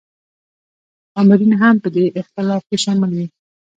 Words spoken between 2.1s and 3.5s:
اختلاف کې شامل وي.